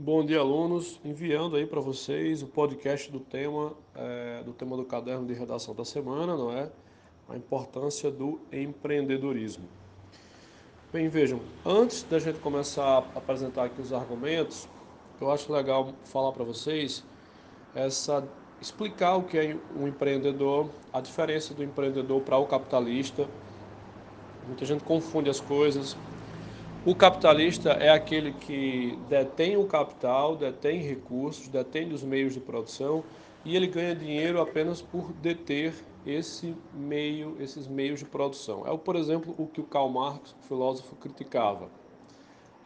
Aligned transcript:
Bom 0.00 0.24
dia, 0.24 0.38
alunos. 0.38 1.00
Enviando 1.04 1.56
aí 1.56 1.66
para 1.66 1.80
vocês 1.80 2.40
o 2.40 2.46
podcast 2.46 3.10
do 3.10 3.18
tema, 3.18 3.72
é, 3.96 4.44
do 4.44 4.52
tema 4.52 4.76
do 4.76 4.84
caderno 4.84 5.26
de 5.26 5.34
redação 5.34 5.74
da 5.74 5.84
semana, 5.84 6.36
não 6.36 6.52
é? 6.52 6.70
A 7.28 7.36
importância 7.36 8.08
do 8.08 8.38
empreendedorismo. 8.52 9.64
Bem, 10.92 11.08
vejam, 11.08 11.40
antes 11.66 12.04
da 12.04 12.20
gente 12.20 12.38
começar 12.38 12.84
a 12.84 13.18
apresentar 13.18 13.64
aqui 13.64 13.82
os 13.82 13.92
argumentos, 13.92 14.68
eu 15.20 15.32
acho 15.32 15.52
legal 15.52 15.92
falar 16.04 16.30
para 16.30 16.44
vocês 16.44 17.02
essa 17.74 18.24
explicar 18.60 19.16
o 19.16 19.24
que 19.24 19.36
é 19.36 19.56
um 19.76 19.88
empreendedor, 19.88 20.70
a 20.92 21.00
diferença 21.00 21.52
do 21.54 21.64
empreendedor 21.64 22.20
para 22.20 22.38
o 22.38 22.46
capitalista. 22.46 23.28
Muita 24.46 24.64
gente 24.64 24.84
confunde 24.84 25.28
as 25.28 25.40
coisas, 25.40 25.96
o 26.88 26.94
capitalista 26.94 27.72
é 27.72 27.90
aquele 27.90 28.32
que 28.32 28.98
detém 29.10 29.58
o 29.58 29.66
capital, 29.66 30.34
detém 30.34 30.80
recursos, 30.80 31.46
detém 31.46 31.92
os 31.92 32.02
meios 32.02 32.32
de 32.32 32.40
produção 32.40 33.04
e 33.44 33.54
ele 33.54 33.66
ganha 33.66 33.94
dinheiro 33.94 34.40
apenas 34.40 34.80
por 34.80 35.12
deter 35.12 35.74
esse 36.06 36.56
meio, 36.72 37.36
esses 37.40 37.66
meios 37.66 37.98
de 37.98 38.06
produção. 38.06 38.66
É, 38.66 38.74
por 38.74 38.96
exemplo, 38.96 39.34
o 39.36 39.46
que 39.46 39.60
o 39.60 39.64
Karl 39.64 39.90
Marx, 39.90 40.34
o 40.40 40.46
filósofo, 40.46 40.96
criticava. 40.96 41.68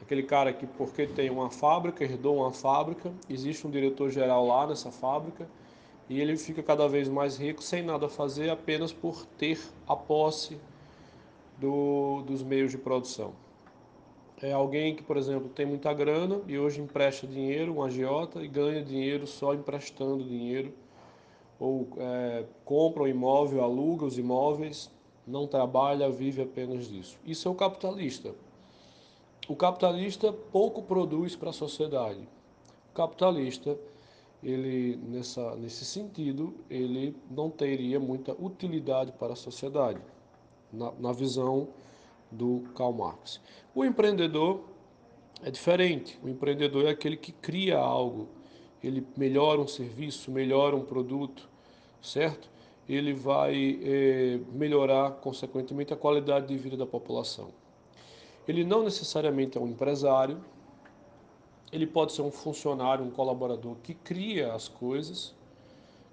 Aquele 0.00 0.22
cara 0.22 0.52
que, 0.52 0.68
porque 0.68 1.04
tem 1.04 1.28
uma 1.28 1.50
fábrica, 1.50 2.04
herdou 2.04 2.36
uma 2.36 2.52
fábrica, 2.52 3.12
existe 3.28 3.66
um 3.66 3.72
diretor-geral 3.72 4.46
lá 4.46 4.68
nessa 4.68 4.92
fábrica 4.92 5.48
e 6.08 6.20
ele 6.20 6.36
fica 6.36 6.62
cada 6.62 6.86
vez 6.86 7.08
mais 7.08 7.36
rico 7.36 7.60
sem 7.60 7.82
nada 7.82 8.08
fazer, 8.08 8.50
apenas 8.50 8.92
por 8.92 9.26
ter 9.36 9.58
a 9.84 9.96
posse 9.96 10.60
do, 11.58 12.22
dos 12.22 12.40
meios 12.44 12.70
de 12.70 12.78
produção 12.78 13.32
é 14.42 14.52
alguém 14.52 14.96
que, 14.96 15.04
por 15.04 15.16
exemplo, 15.16 15.48
tem 15.48 15.64
muita 15.64 15.94
grana 15.94 16.40
e 16.48 16.58
hoje 16.58 16.80
empresta 16.80 17.26
dinheiro, 17.26 17.76
um 17.76 17.82
agiota, 17.82 18.42
e 18.42 18.48
ganha 18.48 18.82
dinheiro 18.82 19.24
só 19.24 19.54
emprestando 19.54 20.24
dinheiro, 20.24 20.74
ou 21.60 21.86
é, 21.96 22.44
compra 22.64 23.04
um 23.04 23.06
imóvel, 23.06 23.62
aluga 23.62 24.04
os 24.04 24.18
imóveis, 24.18 24.90
não 25.24 25.46
trabalha, 25.46 26.10
vive 26.10 26.42
apenas 26.42 26.88
disso. 26.88 27.16
Isso 27.24 27.46
é 27.46 27.50
o 27.50 27.54
capitalista. 27.54 28.34
O 29.48 29.54
capitalista 29.54 30.32
pouco 30.32 30.82
produz 30.82 31.36
para 31.36 31.50
a 31.50 31.52
sociedade. 31.52 32.28
O 32.90 32.94
capitalista, 32.94 33.78
ele 34.42 34.96
nessa, 34.96 35.54
nesse 35.54 35.84
sentido, 35.84 36.52
ele 36.68 37.14
não 37.30 37.48
teria 37.48 38.00
muita 38.00 38.32
utilidade 38.32 39.12
para 39.12 39.34
a 39.34 39.36
sociedade, 39.36 40.00
na, 40.72 40.90
na 40.98 41.12
visão 41.12 41.68
do 42.32 42.64
Karl 42.74 42.92
Marx. 42.92 43.40
O 43.74 43.84
empreendedor 43.84 44.64
é 45.42 45.50
diferente. 45.50 46.18
O 46.22 46.28
empreendedor 46.28 46.86
é 46.86 46.90
aquele 46.90 47.16
que 47.16 47.32
cria 47.32 47.78
algo, 47.78 48.28
ele 48.82 49.06
melhora 49.16 49.60
um 49.60 49.66
serviço, 49.66 50.30
melhora 50.30 50.74
um 50.74 50.84
produto, 50.84 51.48
certo? 52.00 52.50
Ele 52.88 53.12
vai 53.12 53.80
é, 53.82 54.40
melhorar, 54.52 55.12
consequentemente, 55.12 55.92
a 55.92 55.96
qualidade 55.96 56.48
de 56.48 56.56
vida 56.56 56.76
da 56.76 56.86
população. 56.86 57.50
Ele 58.46 58.64
não 58.64 58.82
necessariamente 58.82 59.56
é 59.56 59.60
um 59.60 59.68
empresário, 59.68 60.42
ele 61.72 61.86
pode 61.86 62.12
ser 62.12 62.22
um 62.22 62.30
funcionário, 62.30 63.04
um 63.04 63.10
colaborador 63.10 63.76
que 63.82 63.94
cria 63.94 64.52
as 64.52 64.68
coisas, 64.68 65.34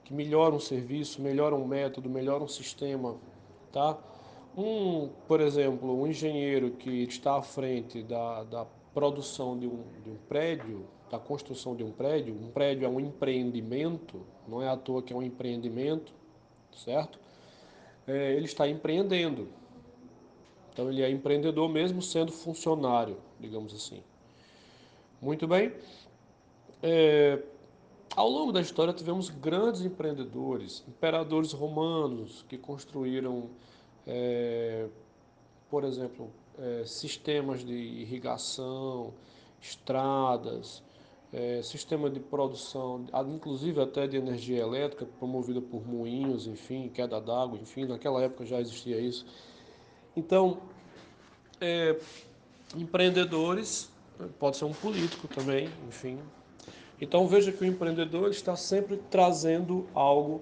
que 0.06 0.14
melhora 0.14 0.54
um 0.54 0.60
serviço, 0.60 1.22
melhora 1.22 1.56
um 1.56 1.68
método, 1.68 2.10
melhora 2.10 2.44
um 2.44 2.48
sistema, 2.48 3.18
tá? 3.72 3.98
Um, 4.58 5.10
por 5.28 5.42
exemplo, 5.42 6.02
um 6.02 6.08
engenheiro 6.08 6.72
que 6.72 7.04
está 7.04 7.38
à 7.38 7.42
frente 7.42 8.04
da, 8.04 8.44
da 8.44 8.66
produção 8.94 9.58
de 9.58 9.68
um, 9.68 9.84
de 10.04 10.10
um 10.10 10.18
prédio, 10.28 10.86
da 11.10 11.18
construção 11.18 11.76
de 11.76 11.84
um 11.84 11.92
prédio, 11.92 12.34
um 12.34 12.52
prédio 12.52 12.86
é 12.86 12.90
um 12.90 13.00
empreendimento, 13.00 14.22
não 14.48 14.62
é 14.62 14.70
à 14.70 14.78
toa 14.78 15.02
que 15.02 15.14
é 15.14 15.16
um 15.16 15.24
empreendimento, 15.24 16.14
certo? 16.76 17.20
É, 18.06 18.34
ele 18.34 18.46
está 18.46 18.68
empreendendo. 18.68 19.48
Então 20.72 20.90
ele 20.90 21.02
é 21.02 21.10
empreendedor 21.10 21.68
mesmo 21.70 22.02
sendo 22.02 22.32
funcionário, 22.32 23.18
digamos 23.40 23.74
assim. 23.74 24.02
Muito 25.22 25.48
bem. 25.48 25.74
É, 26.82 27.42
ao 28.16 28.30
longo 28.30 28.52
da 28.52 28.62
história 28.62 28.94
tivemos 28.94 29.30
grandes 29.30 29.82
empreendedores, 29.82 30.84
imperadores 30.88 31.52
romanos 31.52 32.46
que 32.48 32.58
construíram 32.58 33.50
é, 34.12 34.88
por 35.70 35.84
exemplo, 35.84 36.32
é, 36.58 36.84
sistemas 36.84 37.64
de 37.64 37.74
irrigação, 37.74 39.14
estradas, 39.62 40.82
é, 41.32 41.62
sistema 41.62 42.10
de 42.10 42.20
produção, 42.20 43.06
inclusive 43.28 43.80
até 43.80 44.08
de 44.08 44.18
energia 44.18 44.58
elétrica, 44.58 45.06
promovida 45.06 45.62
por 45.62 45.88
moinhos, 45.88 46.48
enfim, 46.48 46.90
queda 46.90 47.22
d'água, 47.22 47.60
enfim, 47.62 47.86
naquela 47.86 48.24
época 48.24 48.48
já 48.48 48.60
existia 48.60 49.00
isso. 49.00 49.28
Então, 50.18 50.60
é, 51.62 51.96
empreendedores, 52.76 53.92
pode 54.40 54.58
ser 54.58 54.66
um 54.66 54.74
político 54.74 55.28
também, 55.28 55.70
enfim. 55.88 56.18
Então 57.00 57.28
veja 57.28 57.52
que 57.52 57.64
o 57.64 57.66
empreendedor 57.66 58.32
está 58.32 58.56
sempre 58.56 58.98
trazendo 59.12 59.88
algo 59.94 60.42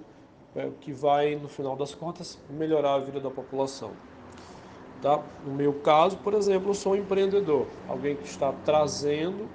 é, 0.57 0.71
que 0.81 0.91
vai, 0.91 1.35
no 1.35 1.47
final 1.47 1.75
das 1.75 1.93
contas, 1.93 2.37
melhorar 2.49 2.95
a 2.95 2.99
vida 2.99 3.19
da 3.19 3.29
população. 3.29 3.91
Tá? 5.01 5.23
No 5.45 5.53
meu 5.53 5.73
caso, 5.73 6.17
por 6.17 6.33
exemplo, 6.33 6.71
eu 6.71 6.73
sou 6.73 6.93
um 6.93 6.95
empreendedor, 6.95 7.67
alguém 7.87 8.15
que 8.15 8.25
está 8.25 8.51
trazendo 8.65 9.47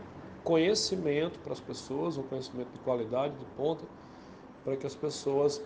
conhecimento 0.44 1.40
para 1.40 1.52
as 1.52 1.60
pessoas, 1.60 2.16
um 2.16 2.22
conhecimento 2.22 2.70
de 2.72 2.78
qualidade, 2.78 3.34
de 3.34 3.44
ponta, 3.56 3.84
para 4.64 4.76
que 4.76 4.86
as 4.86 4.94
pessoas 4.94 5.60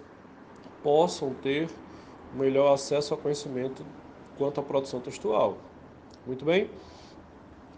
possam 0.82 1.34
ter 1.34 1.68
melhor 2.34 2.72
acesso 2.72 3.12
ao 3.12 3.20
conhecimento 3.20 3.84
quanto 4.38 4.60
à 4.60 4.62
produção 4.62 5.00
textual. 5.00 5.58
Muito 6.26 6.44
bem? 6.44 6.70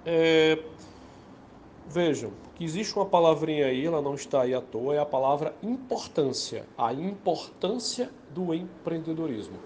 É, 0.07 0.63
vejam, 1.89 2.31
que 2.55 2.65
existe 2.65 2.95
uma 2.95 3.07
palavrinha 3.07 3.67
aí, 3.67 3.85
ela 3.85 4.03
não 4.03 4.15
está 4.15 4.43
aí 4.43 4.55
à 4.55 4.61
toa, 4.61 4.95
é 4.95 4.99
a 4.99 5.07
palavra 5.07 5.55
importância. 5.63 6.67
A 6.77 6.93
importância 6.93 8.11
do 8.35 8.55
empreendedorismo. 8.55 9.57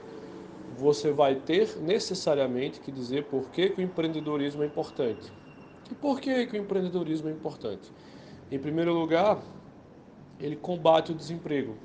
Você 0.79 1.13
vai 1.13 1.35
ter 1.35 1.77
necessariamente 1.81 2.81
que 2.81 2.91
dizer 2.91 3.25
por 3.25 3.51
que, 3.51 3.71
que 3.71 3.81
o 3.81 3.85
empreendedorismo 3.85 4.63
é 4.63 4.67
importante. 4.67 5.33
E 5.91 5.95
por 5.95 6.21
que, 6.21 6.47
que 6.47 6.57
o 6.57 6.61
empreendedorismo 6.61 7.29
é 7.29 7.33
importante? 7.33 7.91
Em 8.51 8.59
primeiro 8.59 8.95
lugar, 8.95 9.43
ele 10.41 10.57
combate 10.57 11.13
o 11.13 11.15
desemprego. 11.15 11.77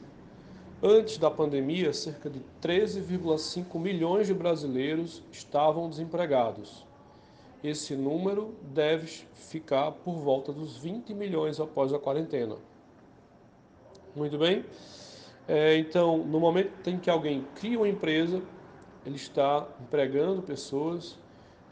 Antes 0.81 1.17
da 1.17 1.31
pandemia, 1.31 1.91
cerca 1.91 2.29
de 2.29 2.41
13,5 2.61 3.79
milhões 3.79 4.27
de 4.27 4.33
brasileiros 4.33 5.23
estavam 5.31 5.89
desempregados 5.89 6.86
esse 7.67 7.95
número 7.95 8.55
deve 8.61 9.25
ficar 9.33 9.91
por 9.91 10.15
volta 10.15 10.51
dos 10.51 10.77
20 10.77 11.13
milhões 11.13 11.59
após 11.59 11.93
a 11.93 11.99
quarentena. 11.99 12.55
Muito 14.15 14.37
bem? 14.37 14.65
É, 15.47 15.77
então, 15.77 16.17
no 16.17 16.39
momento 16.39 16.89
em 16.89 16.97
que 16.97 17.09
alguém 17.09 17.45
cria 17.55 17.77
uma 17.77 17.87
empresa, 17.87 18.41
ele 19.05 19.15
está 19.15 19.67
empregando 19.81 20.41
pessoas, 20.41 21.17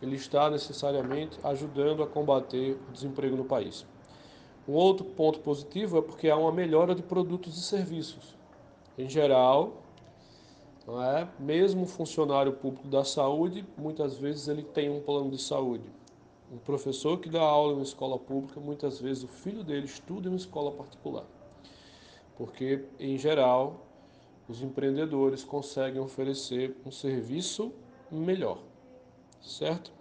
ele 0.01 0.15
está 0.15 0.49
necessariamente 0.49 1.39
ajudando 1.43 2.03
a 2.03 2.07
combater 2.07 2.77
o 2.87 2.91
desemprego 2.91 3.35
no 3.35 3.43
país. 3.43 3.85
Um 4.67 4.73
outro 4.73 5.05
ponto 5.05 5.39
positivo 5.39 5.97
é 5.97 6.01
porque 6.01 6.29
há 6.29 6.37
uma 6.37 6.51
melhora 6.51 6.95
de 6.95 7.03
produtos 7.03 7.57
e 7.57 7.61
serviços. 7.61 8.35
Em 8.97 9.09
geral, 9.09 9.84
não 10.85 11.01
é? 11.01 11.27
Mesmo 11.39 11.83
um 11.83 11.87
funcionário 11.87 12.53
público 12.53 12.87
da 12.87 13.03
saúde, 13.03 13.65
muitas 13.77 14.17
vezes 14.17 14.47
ele 14.47 14.63
tem 14.63 14.89
um 14.89 15.01
plano 15.01 15.31
de 15.31 15.41
saúde. 15.41 15.83
Um 16.51 16.57
professor 16.57 17.19
que 17.19 17.27
dá 17.27 17.41
aula 17.41 17.73
em 17.73 17.75
uma 17.77 17.83
escola 17.83 18.19
pública, 18.19 18.59
muitas 18.59 18.99
vezes 18.99 19.23
o 19.23 19.27
filho 19.27 19.63
dele 19.63 19.85
estuda 19.85 20.27
em 20.27 20.31
uma 20.31 20.37
escola 20.37 20.71
particular. 20.71 21.25
Porque, 22.37 22.83
em 22.99 23.17
geral, 23.17 23.85
os 24.47 24.61
empreendedores 24.61 25.43
conseguem 25.43 25.99
oferecer 25.99 26.75
um 26.85 26.91
serviço 26.91 27.71
melhor, 28.11 28.59
certo? 29.41 29.91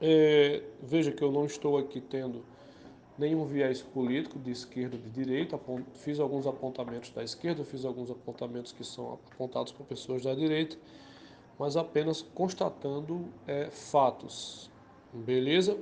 É, 0.00 0.62
veja 0.82 1.10
que 1.10 1.22
eu 1.22 1.32
não 1.32 1.46
estou 1.46 1.78
aqui 1.78 2.00
tendo 2.00 2.44
nenhum 3.18 3.44
viés 3.44 3.82
político 3.82 4.38
de 4.38 4.50
esquerda 4.50 4.96
ou 4.96 5.02
de 5.02 5.10
direita. 5.10 5.58
Fiz 5.94 6.20
alguns 6.20 6.46
apontamentos 6.46 7.10
da 7.10 7.22
esquerda, 7.22 7.64
fiz 7.64 7.84
alguns 7.84 8.10
apontamentos 8.10 8.72
que 8.72 8.84
são 8.84 9.14
apontados 9.14 9.72
por 9.72 9.84
pessoas 9.84 10.22
da 10.22 10.34
direita, 10.34 10.76
mas 11.58 11.76
apenas 11.76 12.22
constatando 12.22 13.28
é, 13.46 13.68
fatos. 13.70 14.70
Beleza? 15.12 15.76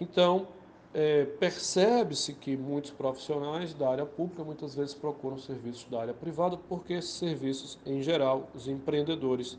Então, 0.00 0.48
é, 0.94 1.24
percebe-se 1.24 2.32
que 2.32 2.56
muitos 2.56 2.90
profissionais 2.90 3.74
da 3.74 3.90
área 3.90 4.06
pública 4.06 4.42
muitas 4.42 4.74
vezes 4.74 4.94
procuram 4.94 5.36
serviços 5.36 5.84
da 5.90 6.00
área 6.00 6.14
privada 6.14 6.56
porque 6.56 6.94
esses 6.94 7.10
serviços, 7.10 7.78
em 7.84 8.00
geral, 8.00 8.48
os 8.54 8.68
empreendedores, 8.68 9.58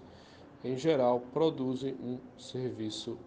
em 0.63 0.75
geral, 0.75 1.21
produzem 1.31 1.93
um 2.03 2.17
serviço 2.37 3.17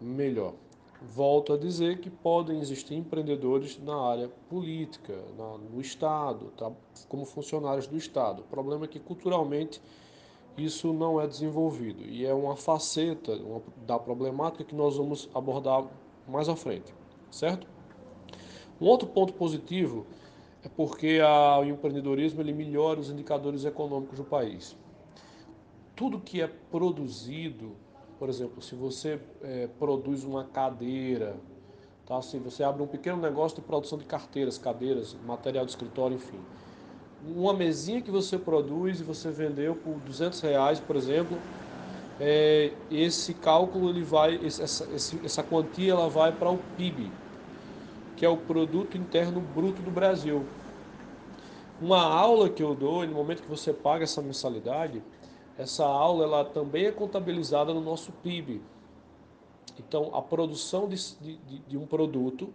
melhor. 0.00 0.54
Volto 1.04 1.52
a 1.52 1.58
dizer 1.58 2.00
que 2.00 2.08
podem 2.10 2.60
existir 2.60 2.94
empreendedores 2.94 3.78
na 3.82 3.96
área 3.96 4.28
política, 4.48 5.14
na, 5.36 5.58
no 5.58 5.80
Estado, 5.80 6.52
tá? 6.56 6.70
como 7.08 7.24
funcionários 7.24 7.86
do 7.86 7.96
Estado. 7.96 8.40
O 8.40 8.44
problema 8.44 8.84
é 8.84 8.88
que 8.88 8.98
culturalmente 8.98 9.80
isso 10.56 10.92
não 10.92 11.20
é 11.20 11.26
desenvolvido 11.26 12.04
e 12.04 12.24
é 12.24 12.32
uma 12.32 12.56
faceta 12.56 13.32
uma, 13.32 13.62
da 13.86 13.98
problemática 13.98 14.64
que 14.64 14.74
nós 14.74 14.96
vamos 14.96 15.28
abordar 15.34 15.84
mais 16.28 16.48
à 16.48 16.56
frente, 16.56 16.94
certo? 17.30 17.66
Um 18.80 18.86
outro 18.86 19.08
ponto 19.08 19.32
positivo 19.34 20.06
é 20.62 20.68
porque 20.68 21.20
a, 21.22 21.58
o 21.58 21.64
empreendedorismo 21.64 22.40
ele 22.40 22.52
melhora 22.52 23.00
os 23.00 23.10
indicadores 23.10 23.64
econômicos 23.64 24.18
do 24.18 24.24
país. 24.24 24.76
Tudo 25.94 26.18
que 26.18 26.40
é 26.40 26.46
produzido, 26.46 27.76
por 28.18 28.28
exemplo, 28.28 28.62
se 28.62 28.74
você 28.74 29.20
é, 29.42 29.68
produz 29.78 30.24
uma 30.24 30.44
cadeira, 30.44 31.36
tá? 32.06 32.20
se 32.22 32.38
você 32.38 32.62
abre 32.62 32.82
um 32.82 32.86
pequeno 32.86 33.20
negócio 33.20 33.56
de 33.56 33.62
produção 33.62 33.98
de 33.98 34.04
carteiras, 34.04 34.58
cadeiras, 34.58 35.16
material 35.26 35.64
de 35.64 35.72
escritório, 35.72 36.16
enfim. 36.16 36.40
Uma 37.26 37.54
mesinha 37.54 38.02
que 38.02 38.10
você 38.10 38.38
produz 38.38 39.00
e 39.00 39.02
você 39.02 39.30
vendeu 39.30 39.74
por 39.74 39.94
200 40.00 40.40
reais, 40.40 40.78
por 40.78 40.94
exemplo, 40.94 41.38
é, 42.20 42.72
esse 42.90 43.34
cálculo 43.34 43.88
ele 43.88 44.02
vai, 44.02 44.38
essa, 44.44 44.88
essa 45.24 45.42
quantia 45.42 45.92
ela 45.92 46.08
vai 46.08 46.30
para 46.30 46.50
o 46.50 46.58
PIB, 46.76 47.10
que 48.16 48.24
é 48.24 48.28
o 48.28 48.36
Produto 48.36 48.96
Interno 48.96 49.40
Bruto 49.40 49.82
do 49.82 49.90
Brasil. 49.90 50.44
Uma 51.80 52.02
aula 52.02 52.48
que 52.48 52.62
eu 52.62 52.74
dou, 52.74 53.04
no 53.04 53.14
momento 53.14 53.42
que 53.42 53.48
você 53.48 53.72
paga 53.72 54.04
essa 54.04 54.22
mensalidade, 54.22 55.02
essa 55.58 55.84
aula 55.84 56.24
ela 56.24 56.44
também 56.44 56.86
é 56.86 56.92
contabilizada 56.92 57.72
no 57.72 57.80
nosso 57.80 58.12
PIB. 58.12 58.60
Então, 59.78 60.14
a 60.14 60.22
produção 60.22 60.88
de, 60.88 60.96
de, 61.20 61.58
de 61.58 61.78
um 61.78 61.86
produto 61.86 62.52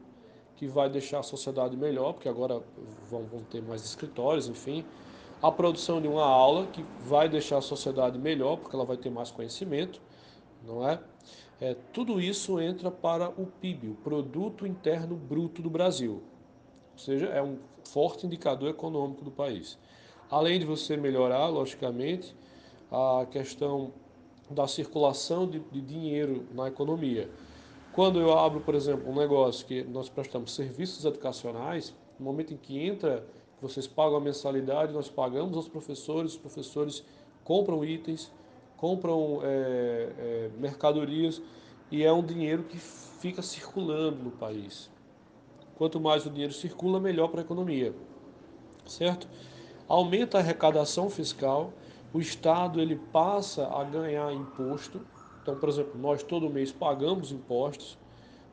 que 0.56 0.68
vai 0.68 0.90
deixar 0.90 1.20
a 1.20 1.24
sociedade 1.24 1.78
melhor, 1.78 2.14
porque 2.14 2.28
agora 2.28 2.62
vão, 3.10 3.24
vão 3.24 3.44
ter 3.44 3.62
mais 3.62 3.84
escritórios, 3.86 4.48
enfim. 4.48 4.86
A 5.42 5.50
produção 5.52 6.02
de 6.02 6.08
uma 6.08 6.26
aula 6.26 6.68
que 6.68 6.84
vai 7.00 7.30
deixar 7.30 7.60
a 7.60 7.62
sociedade 7.62 8.18
melhor, 8.18 8.58
porque 8.58 8.76
ela 8.76 8.84
vai 8.84 8.98
ter 8.98 9.10
mais 9.10 9.32
conhecimento, 9.32 10.02
não 10.66 10.88
é? 10.88 11.00
É, 11.62 11.76
tudo 11.94 12.22
isso 12.22 12.60
entra 12.60 12.90
para 12.92 13.30
o 13.30 13.46
PIB, 13.46 13.90
o 13.90 13.96
Produto 13.96 14.66
Interno 14.68 15.16
Bruto 15.16 15.62
do 15.62 15.70
Brasil. 15.70 16.24
Ou 16.94 16.98
seja, 16.98 17.28
é 17.28 17.42
um 17.42 17.58
forte 17.86 18.26
indicador 18.26 18.70
econômico 18.70 19.24
do 19.24 19.32
país. 19.32 19.78
Além 20.30 20.60
de 20.60 20.66
você 20.66 20.96
melhorar, 20.96 21.48
logicamente, 21.48 22.36
a 22.92 23.26
questão 23.26 23.92
da 24.50 24.68
circulação 24.68 25.48
de, 25.48 25.60
de 25.60 25.82
dinheiro 25.82 26.46
na 26.54 26.68
economia. 26.68 27.30
Quando 27.94 28.20
eu 28.20 28.38
abro, 28.38 28.62
por 28.62 28.76
exemplo, 28.76 29.12
um 29.12 29.16
negócio 29.16 29.66
que 29.66 29.84
nós 29.84 30.10
prestamos 30.10 30.54
serviços 30.54 31.06
educacionais, 31.06 31.94
no 32.20 32.26
momento 32.26 32.54
em 32.54 32.58
que 32.58 32.80
entra, 32.80 33.26
vocês 33.62 33.88
pagam 33.88 34.18
a 34.18 34.22
mensalidade, 34.22 34.94
nós 34.94 35.10
pagamos 35.10 35.56
aos 35.58 35.68
professores, 35.68 36.34
os 36.34 36.38
professores 36.38 37.04
compram 37.44 37.84
itens, 37.84 38.32
compram 38.78 39.42
é, 39.44 40.14
é, 40.18 40.50
mercadorias 40.58 41.42
e 41.92 42.04
é 42.04 42.12
um 42.12 42.24
dinheiro 42.24 42.64
que 42.64 42.78
fica 42.78 43.42
circulando 43.42 44.24
no 44.24 44.32
país. 44.32 44.90
Quanto 45.78 46.00
mais 46.00 46.26
o 46.26 46.30
dinheiro 46.30 46.54
circula, 46.54 47.00
melhor 47.00 47.30
para 47.30 47.42
a 47.42 47.44
economia, 47.44 47.94
certo? 48.86 49.28
Aumenta 49.88 50.38
a 50.38 50.42
arrecadação 50.42 51.10
fiscal, 51.10 51.74
o 52.14 52.20
Estado 52.20 52.82
ele 52.82 52.96
passa 53.12 53.68
a 53.68 53.84
ganhar 53.84 54.34
imposto. 54.34 55.02
Então, 55.42 55.56
por 55.56 55.70
exemplo, 55.70 56.00
nós 56.00 56.24
todo 56.24 56.50
mês 56.50 56.72
pagamos 56.72 57.32
impostos, 57.32 57.98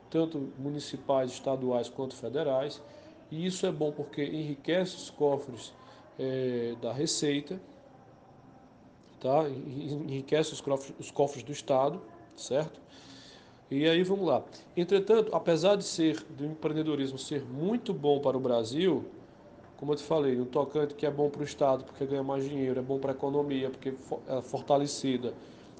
tanto 0.09 0.51
municipais, 0.57 1.31
estaduais 1.31 1.89
quanto 1.89 2.15
federais, 2.15 2.81
e 3.29 3.45
isso 3.45 3.65
é 3.65 3.71
bom 3.71 3.91
porque 3.91 4.23
enriquece 4.23 4.95
os 4.95 5.09
cofres 5.09 5.73
é, 6.17 6.75
da 6.81 6.93
Receita, 6.93 7.59
tá? 9.19 9.49
enriquece 9.49 10.53
os 10.53 10.61
cofres, 10.61 10.93
os 10.99 11.11
cofres 11.11 11.43
do 11.43 11.51
Estado, 11.51 12.01
certo? 12.35 12.79
E 13.69 13.85
aí 13.85 14.01
vamos 14.01 14.25
lá. 14.25 14.43
Entretanto, 14.77 15.35
apesar 15.35 15.75
de 15.75 15.83
ser 15.83 16.23
do 16.23 16.45
empreendedorismo 16.45 17.17
ser 17.17 17.43
muito 17.43 17.93
bom 17.93 18.21
para 18.21 18.37
o 18.37 18.39
Brasil, 18.39 19.05
como 19.77 19.93
eu 19.93 19.95
te 19.95 20.03
falei, 20.03 20.35
no 20.35 20.45
tocante 20.45 20.95
que 20.95 21.05
é 21.05 21.11
bom 21.11 21.29
para 21.29 21.41
o 21.41 21.43
Estado 21.43 21.83
porque 21.83 22.05
ganha 22.05 22.23
mais 22.23 22.43
dinheiro, 22.43 22.79
é 22.79 22.83
bom 22.83 22.99
para 22.99 23.11
a 23.11 23.15
economia 23.15 23.69
porque 23.69 23.93
é 24.27 24.41
fortalecida, 24.41 25.33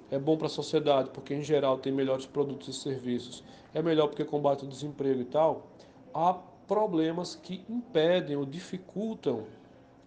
é 0.10 0.20
bom 0.20 0.38
para 0.38 0.46
a 0.46 0.50
sociedade 0.50 1.10
porque 1.10 1.34
em 1.34 1.42
geral 1.42 1.78
tem 1.80 1.92
melhores 1.92 2.26
produtos 2.26 2.68
e 2.68 2.74
serviços, 2.74 3.44
é 3.74 3.82
melhor 3.82 4.08
porque 4.08 4.24
combate 4.24 4.64
o 4.64 4.68
desemprego 4.68 5.22
e 5.22 5.26
tal, 5.26 5.68
há 6.14 6.34
problemas 6.68 7.36
que 7.36 7.64
impedem 7.68 8.36
ou 8.36 8.46
dificultam 8.46 9.46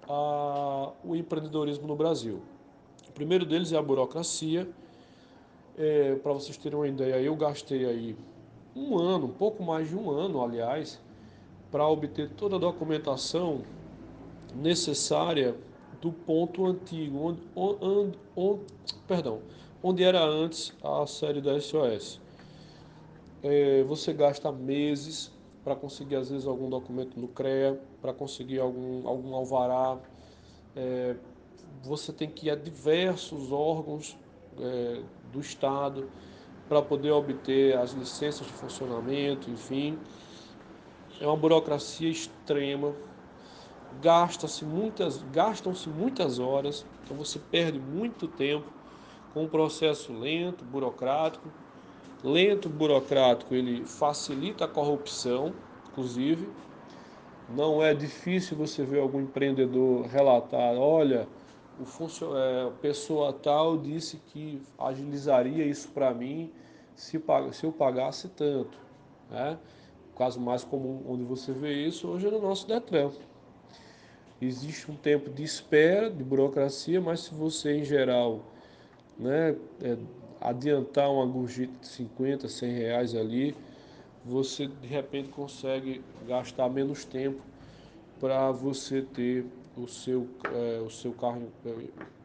a, 0.08 0.90
o 1.04 1.16
empreendedorismo 1.16 1.86
no 1.86 1.96
Brasil. 1.96 2.40
O 3.08 3.12
primeiro 3.12 3.44
deles 3.44 3.72
é 3.72 3.76
a 3.76 3.82
burocracia. 3.82 4.68
É, 5.76 6.14
Para 6.16 6.32
vocês 6.32 6.56
terem 6.56 6.78
uma 6.78 6.86
ideia, 6.86 7.20
eu 7.20 7.34
gastei 7.34 7.86
aí 7.86 8.16
um 8.76 8.98
ano, 8.98 9.26
um 9.26 9.32
pouco 9.32 9.62
mais 9.62 9.88
de 9.88 9.96
um 9.96 10.10
ano, 10.10 10.42
aliás, 10.42 11.00
para 11.70 11.86
obter 11.88 12.30
toda 12.30 12.56
a 12.56 12.58
documentação 12.58 13.62
necessária 14.54 15.56
do 16.00 16.12
ponto 16.12 16.66
antigo, 16.66 17.18
onde, 17.18 17.42
onde, 17.54 18.18
onde, 18.34 18.62
perdão, 19.06 19.40
onde 19.82 20.02
era 20.02 20.22
antes 20.24 20.72
a 20.82 21.06
série 21.06 21.40
da 21.40 21.60
SOS. 21.60 22.20
É, 23.42 23.82
você 23.84 24.12
gasta 24.12 24.50
meses 24.52 25.32
para 25.64 25.74
conseguir 25.74 26.16
às 26.16 26.30
vezes 26.30 26.46
algum 26.46 26.68
documento 26.68 27.18
no 27.18 27.28
CREA, 27.28 27.80
para 28.00 28.12
conseguir 28.12 28.60
algum, 28.60 29.06
algum 29.06 29.34
alvará. 29.34 29.98
É, 30.74 31.16
você 31.82 32.12
tem 32.12 32.28
que 32.28 32.46
ir 32.46 32.50
a 32.50 32.54
diversos 32.54 33.52
órgãos 33.52 34.16
é, 34.58 35.02
do 35.32 35.40
Estado 35.40 36.08
para 36.68 36.80
poder 36.80 37.10
obter 37.10 37.76
as 37.76 37.92
licenças 37.92 38.46
de 38.46 38.52
funcionamento, 38.52 39.50
enfim. 39.50 39.98
É 41.20 41.26
uma 41.26 41.36
burocracia 41.36 42.08
extrema. 42.08 42.94
Gasta-se 44.02 44.64
muitas, 44.64 45.22
gastam-se 45.32 45.88
muitas 45.88 46.38
horas, 46.38 46.86
então 47.04 47.16
você 47.16 47.38
perde 47.38 47.78
muito 47.78 48.26
tempo 48.28 48.66
com 49.34 49.44
um 49.44 49.48
processo 49.48 50.12
lento, 50.12 50.64
burocrático. 50.64 51.48
Lento, 52.22 52.68
burocrático, 52.68 53.54
ele 53.54 53.84
facilita 53.84 54.64
a 54.64 54.68
corrupção, 54.68 55.52
inclusive. 55.88 56.48
Não 57.48 57.82
é 57.82 57.92
difícil 57.92 58.56
você 58.56 58.84
ver 58.84 59.00
algum 59.00 59.20
empreendedor 59.20 60.06
relatar, 60.06 60.74
olha, 60.74 61.26
o 61.80 61.84
funcio... 61.84 62.36
É, 62.36 62.70
pessoa 62.80 63.32
tal 63.32 63.76
disse 63.78 64.18
que 64.28 64.60
agilizaria 64.78 65.64
isso 65.64 65.88
para 65.88 66.12
mim 66.12 66.52
se, 66.94 67.20
se 67.52 67.64
eu 67.64 67.72
pagasse 67.72 68.28
tanto. 68.28 68.78
Né? 69.30 69.58
O 70.12 70.16
caso 70.16 70.38
mais 70.38 70.62
comum 70.62 71.02
onde 71.08 71.24
você 71.24 71.52
vê 71.52 71.86
isso 71.86 72.08
hoje 72.08 72.26
é 72.26 72.30
no 72.30 72.40
nosso 72.40 72.68
Detran. 72.68 73.10
Existe 74.40 74.90
um 74.90 74.96
tempo 74.96 75.28
de 75.28 75.42
espera, 75.42 76.08
de 76.08 76.24
burocracia, 76.24 76.98
mas 76.98 77.20
se 77.20 77.34
você, 77.34 77.76
em 77.76 77.84
geral, 77.84 78.40
né, 79.18 79.54
é, 79.82 79.98
adiantar 80.40 81.12
uma 81.12 81.26
gorjeta 81.26 81.74
de 81.78 81.86
50, 81.86 82.48
100 82.48 82.72
reais 82.72 83.14
ali, 83.14 83.54
você 84.24 84.66
de 84.66 84.86
repente 84.86 85.28
consegue 85.28 86.02
gastar 86.26 86.70
menos 86.70 87.04
tempo 87.04 87.42
para 88.18 88.50
você 88.50 89.02
ter 89.02 89.44
o 89.76 89.86
seu, 89.86 90.26
é, 90.54 90.80
o 90.80 90.88
seu 90.88 91.12
carro, 91.12 91.52
é, 91.66 91.74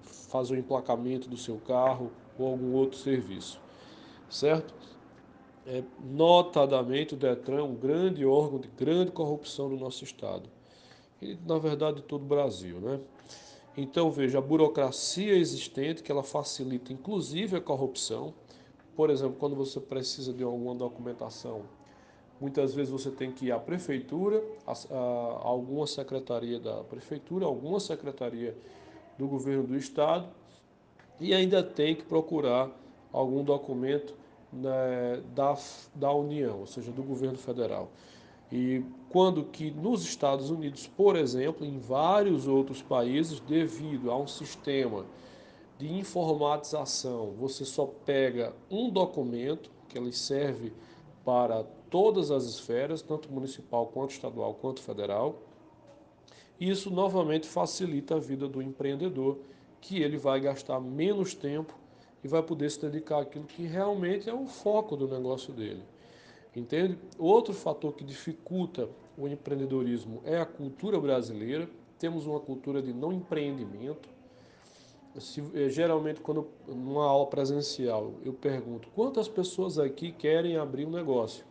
fazer 0.02 0.54
o 0.54 0.58
emplacamento 0.58 1.28
do 1.28 1.36
seu 1.36 1.58
carro 1.58 2.14
ou 2.40 2.48
algum 2.48 2.72
outro 2.76 2.98
serviço, 2.98 3.60
certo? 4.30 4.74
É, 5.68 5.84
notadamente 6.02 7.14
o 7.14 7.18
Detran 7.18 7.58
é 7.58 7.64
um 7.64 7.76
grande 7.76 8.26
órgão 8.26 8.58
de 8.58 8.70
grande 8.70 9.12
corrupção 9.12 9.68
no 9.68 9.76
nosso 9.76 10.06
estado 10.06 10.55
e 11.22 11.38
na 11.46 11.58
verdade 11.58 11.98
de 11.98 12.04
todo 12.04 12.24
o 12.24 12.26
Brasil, 12.26 12.80
né? 12.80 13.00
Então 13.78 14.10
veja 14.10 14.38
a 14.38 14.42
burocracia 14.42 15.34
existente 15.36 16.02
que 16.02 16.12
ela 16.12 16.24
facilita 16.24 16.94
inclusive 16.94 17.58
a 17.58 17.62
corrupção. 17.62 18.34
Por 18.96 19.10
exemplo, 19.10 19.36
quando 19.38 19.56
você 19.56 19.80
precisa 19.80 20.32
de 20.32 20.44
alguma 20.44 20.74
documentação 20.74 21.64
Muitas 22.40 22.74
vezes 22.74 22.92
você 22.92 23.10
tem 23.10 23.32
que 23.32 23.46
ir 23.46 23.52
à 23.52 23.60
prefeitura, 23.60 24.44
a, 24.68 24.74
a, 24.74 24.96
a 24.96 25.48
alguma 25.48 25.88
secretaria 25.88 26.60
da 26.60 26.84
prefeitura, 26.84 27.46
alguma 27.46 27.80
secretaria 27.80 28.56
do 29.18 29.26
governo 29.26 29.64
do 29.64 29.78
estado 29.78 30.28
e 31.20 31.34
ainda 31.34 31.64
tem 31.64 31.96
que 31.96 32.04
procurar 32.04 32.70
algum 33.14 33.42
documento 33.42 34.14
né, 34.52 35.22
da, 35.34 35.58
da 35.96 36.12
União, 36.12 36.60
ou 36.60 36.68
seja, 36.68 36.92
do 36.92 37.02
governo 37.02 37.38
federal. 37.38 37.90
E 38.52 38.84
quando 39.10 39.44
que 39.46 39.72
nos 39.72 40.04
Estados 40.04 40.50
Unidos, 40.50 40.88
por 40.88 41.16
exemplo, 41.16 41.66
em 41.66 41.80
vários 41.80 42.48
outros 42.48 42.82
países, 42.82 43.40
devido 43.40 44.12
a 44.12 44.18
um 44.18 44.28
sistema 44.28 45.06
de 45.78 45.92
informatização, 45.92 47.32
você 47.32 47.66
só 47.66 47.86
pega 47.86 48.54
um 48.70 48.90
documento 48.90 49.70
que 49.90 49.98
ele 49.98 50.12
serve 50.12 50.72
para 51.24 51.64
todas 51.90 52.30
as 52.30 52.44
esferas, 52.44 53.02
tanto 53.02 53.32
municipal 53.32 53.88
quanto 53.88 54.12
estadual 54.12 54.54
quanto 54.54 54.82
federal. 54.82 55.42
Isso 56.60 56.90
novamente 56.90 57.48
facilita 57.48 58.16
a 58.16 58.20
vida 58.20 58.48
do 58.48 58.62
empreendedor, 58.62 59.40
que 59.82 60.02
ele 60.02 60.18
vai 60.18 60.40
gastar 60.40 60.80
menos 60.80 61.34
tempo 61.34 61.74
e 62.24 62.28
vai 62.28 62.42
poder 62.42 62.70
se 62.72 62.82
dedicar 62.82 63.22
àquilo 63.22 63.46
que 63.46 63.64
realmente 63.64 64.30
é 64.30 64.34
o 64.34 64.46
foco 64.46 64.96
do 64.96 65.08
negócio 65.08 65.54
dele. 65.54 65.84
Entende? 66.56 66.98
Outro 67.20 67.54
fator 67.54 67.94
que 67.94 68.04
dificulta 68.04 68.90
o 69.18 69.28
empreendedorismo 69.28 70.22
é 70.24 70.38
a 70.40 70.46
cultura 70.46 71.00
brasileira. 71.00 71.70
Temos 72.00 72.26
uma 72.26 72.40
cultura 72.40 72.82
de 72.82 72.94
não 72.94 73.12
empreendimento. 73.12 74.10
Se, 75.20 75.44
eh, 75.54 75.70
geralmente, 75.70 76.22
quando 76.22 76.48
numa 76.68 77.06
aula 77.06 77.28
presencial 77.28 78.14
eu 78.24 78.34
pergunto 78.34 78.90
quantas 78.94 79.28
pessoas 79.28 79.80
aqui 79.80 80.12
querem 80.12 80.58
abrir 80.58 80.86
um 80.86 80.92
negócio, 80.92 81.46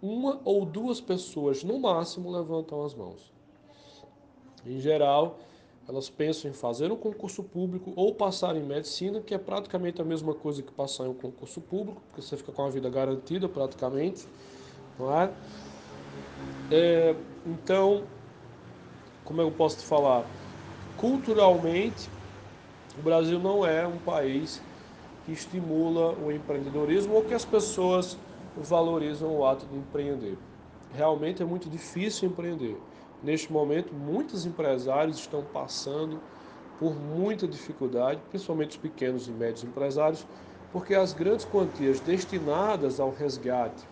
uma 0.00 0.40
ou 0.44 0.64
duas 0.64 1.00
pessoas 1.00 1.64
no 1.64 1.78
máximo 1.78 2.30
levantam 2.30 2.84
as 2.84 2.94
mãos. 2.94 3.32
Em 4.64 4.80
geral, 4.80 5.38
elas 5.90 6.08
pensam 6.08 6.48
em 6.48 6.54
fazer 6.54 6.92
um 6.92 6.96
concurso 6.96 7.42
público 7.42 7.92
ou 7.96 8.14
passar 8.14 8.54
em 8.54 8.62
medicina, 8.62 9.20
que 9.20 9.34
é 9.34 9.38
praticamente 9.38 10.00
a 10.00 10.04
mesma 10.04 10.32
coisa 10.32 10.62
que 10.62 10.70
passar 10.70 11.04
em 11.04 11.08
um 11.08 11.14
concurso 11.14 11.60
público, 11.60 12.00
porque 12.06 12.22
você 12.22 12.36
fica 12.36 12.52
com 12.52 12.64
a 12.64 12.70
vida 12.70 12.88
garantida 12.88 13.48
praticamente, 13.48 14.24
não 14.96 15.12
é? 15.12 15.32
é 16.70 17.16
então, 17.44 18.04
como 19.24 19.40
eu 19.40 19.50
posso 19.50 19.78
te 19.78 19.84
falar? 19.84 20.24
Culturalmente, 20.96 22.08
o 22.96 23.02
Brasil 23.02 23.40
não 23.40 23.66
é 23.66 23.84
um 23.84 23.98
país 23.98 24.62
que 25.26 25.32
estimula 25.32 26.14
o 26.24 26.30
empreendedorismo 26.30 27.14
ou 27.14 27.24
que 27.24 27.34
as 27.34 27.44
pessoas 27.44 28.16
valorizam 28.56 29.36
o 29.36 29.44
ato 29.44 29.66
de 29.66 29.76
empreender. 29.76 30.38
Realmente 30.94 31.42
é 31.42 31.44
muito 31.44 31.68
difícil 31.68 32.28
empreender. 32.28 32.76
Neste 33.22 33.52
momento, 33.52 33.94
muitos 33.94 34.46
empresários 34.46 35.18
estão 35.18 35.42
passando 35.44 36.20
por 36.78 36.94
muita 36.94 37.46
dificuldade, 37.46 38.22
principalmente 38.30 38.70
os 38.70 38.76
pequenos 38.78 39.28
e 39.28 39.30
médios 39.30 39.62
empresários, 39.62 40.26
porque 40.72 40.94
as 40.94 41.12
grandes 41.12 41.44
quantias 41.44 42.00
destinadas 42.00 42.98
ao 42.98 43.10
resgate 43.12 43.86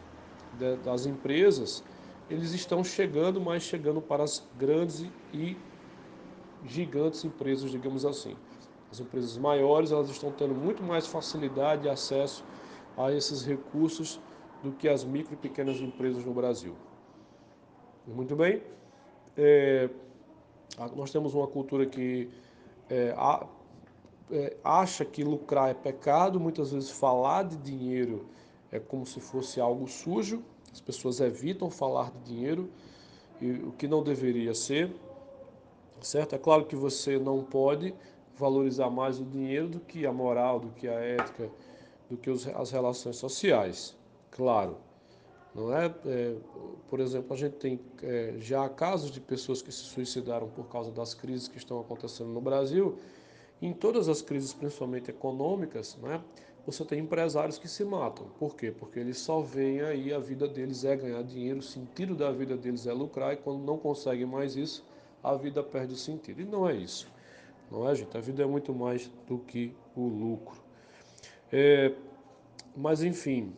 das 0.82 1.04
empresas, 1.04 1.82
eles 2.30 2.52
estão 2.52 2.82
chegando, 2.82 3.40
mas 3.40 3.62
chegando 3.62 4.00
para 4.00 4.24
as 4.24 4.42
grandes 4.56 5.04
e 5.32 5.56
gigantes 6.64 7.24
empresas, 7.24 7.70
digamos 7.70 8.06
assim. 8.06 8.34
As 8.90 9.00
empresas 9.00 9.36
maiores, 9.36 9.92
elas 9.92 10.08
estão 10.08 10.32
tendo 10.32 10.54
muito 10.54 10.82
mais 10.82 11.06
facilidade 11.06 11.82
de 11.82 11.88
acesso 11.90 12.42
a 12.96 13.12
esses 13.12 13.44
recursos 13.44 14.18
do 14.62 14.72
que 14.72 14.88
as 14.88 15.04
micro 15.04 15.34
e 15.34 15.36
pequenas 15.36 15.76
empresas 15.76 16.24
no 16.24 16.32
Brasil. 16.32 16.74
Muito 18.06 18.34
bem? 18.34 18.62
É, 19.38 19.88
nós 20.96 21.12
temos 21.12 21.32
uma 21.32 21.46
cultura 21.46 21.86
que 21.86 22.28
é, 22.90 23.14
a, 23.16 23.46
é, 24.32 24.56
acha 24.64 25.04
que 25.04 25.22
lucrar 25.22 25.70
é 25.70 25.74
pecado, 25.74 26.40
muitas 26.40 26.72
vezes 26.72 26.90
falar 26.90 27.44
de 27.44 27.56
dinheiro 27.56 28.26
é 28.70 28.78
como 28.78 29.06
se 29.06 29.20
fosse 29.20 29.60
algo 29.60 29.86
sujo, 29.86 30.42
as 30.72 30.80
pessoas 30.80 31.20
evitam 31.20 31.70
falar 31.70 32.10
de 32.10 32.34
dinheiro, 32.34 32.68
e, 33.40 33.52
o 33.52 33.72
que 33.72 33.86
não 33.86 34.02
deveria 34.02 34.54
ser, 34.54 34.92
certo? 36.00 36.34
É 36.34 36.38
claro 36.38 36.66
que 36.66 36.76
você 36.76 37.18
não 37.18 37.42
pode 37.42 37.94
valorizar 38.36 38.90
mais 38.90 39.20
o 39.20 39.24
dinheiro 39.24 39.68
do 39.68 39.80
que 39.80 40.04
a 40.04 40.12
moral, 40.12 40.60
do 40.60 40.68
que 40.70 40.86
a 40.86 40.94
ética, 40.94 41.48
do 42.10 42.16
que 42.16 42.28
os, 42.28 42.46
as 42.46 42.70
relações 42.70 43.16
sociais, 43.16 43.96
claro. 44.30 44.76
Não 45.54 45.74
é? 45.74 45.86
é 46.06 46.36
por 46.88 47.00
exemplo, 47.00 47.32
a 47.32 47.36
gente 47.36 47.56
tem 47.56 47.80
é, 48.02 48.34
já 48.38 48.68
casos 48.68 49.10
de 49.10 49.20
pessoas 49.20 49.60
que 49.60 49.72
se 49.72 49.84
suicidaram 49.84 50.48
por 50.48 50.68
causa 50.68 50.90
das 50.90 51.14
crises 51.14 51.48
que 51.48 51.58
estão 51.58 51.80
acontecendo 51.80 52.30
no 52.30 52.40
Brasil. 52.40 52.98
Em 53.60 53.72
todas 53.72 54.08
as 54.08 54.22
crises, 54.22 54.52
principalmente 54.52 55.10
econômicas, 55.10 55.96
né, 56.00 56.22
você 56.64 56.84
tem 56.84 57.00
empresários 57.00 57.58
que 57.58 57.66
se 57.66 57.84
matam. 57.84 58.26
Por 58.38 58.54
quê? 58.54 58.70
Porque 58.70 59.00
eles 59.00 59.18
só 59.18 59.40
veem 59.40 59.80
aí 59.80 60.12
a 60.12 60.18
vida 60.18 60.46
deles 60.46 60.84
é 60.84 60.94
ganhar 60.94 61.22
dinheiro, 61.22 61.60
o 61.60 61.62
sentido 61.62 62.14
da 62.14 62.30
vida 62.30 62.56
deles 62.56 62.86
é 62.86 62.92
lucrar, 62.92 63.32
e 63.32 63.36
quando 63.36 63.64
não 63.64 63.78
conseguem 63.78 64.26
mais 64.26 64.54
isso, 64.54 64.84
a 65.22 65.34
vida 65.34 65.62
perde 65.62 65.94
o 65.94 65.96
sentido. 65.96 66.42
E 66.42 66.44
não 66.44 66.68
é 66.68 66.74
isso. 66.74 67.10
Não 67.70 67.88
é, 67.88 67.94
gente? 67.94 68.16
A 68.16 68.20
vida 68.20 68.42
é 68.42 68.46
muito 68.46 68.74
mais 68.74 69.10
do 69.26 69.38
que 69.38 69.74
o 69.96 70.06
lucro. 70.06 70.60
É, 71.50 71.94
mas, 72.76 73.02
enfim, 73.02 73.52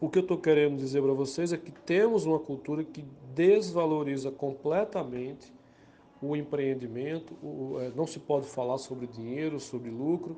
o 0.00 0.08
que 0.08 0.18
eu 0.18 0.22
estou 0.22 0.36
querendo 0.36 0.76
dizer 0.76 1.02
para 1.02 1.12
vocês 1.12 1.52
é 1.52 1.56
que 1.56 1.72
temos 1.72 2.26
uma 2.26 2.38
cultura 2.38 2.84
que 2.84 3.04
desvaloriza 3.34 4.30
completamente 4.30 5.52
o 6.20 6.36
empreendimento, 6.36 7.34
o, 7.42 7.78
é, 7.80 7.90
não 7.94 8.06
se 8.06 8.18
pode 8.18 8.46
falar 8.46 8.78
sobre 8.78 9.06
dinheiro, 9.06 9.60
sobre 9.60 9.90
lucro. 9.90 10.36